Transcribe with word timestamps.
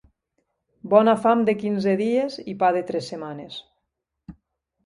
Bona 0.93 1.13
fam 1.25 1.43
de 1.49 1.55
quinze 1.63 1.95
dies 2.01 2.39
i 2.55 2.57
pa 2.65 2.73
de 2.79 2.83
tres 2.89 3.11
setmanes. 3.13 3.63